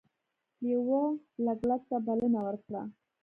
[0.65, 1.01] لیوه
[1.45, 2.81] لګلګ ته بلنه ورکړه.